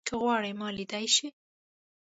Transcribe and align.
که 0.07 0.13
غواړې 0.21 0.51
ما 0.59 0.67
ليدای 0.77 1.05
شې 1.15 1.27